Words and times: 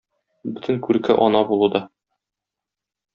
Бөтен 0.53 0.79
күрке 0.87 1.17
ана 1.25 1.41
булуда. 1.51 1.83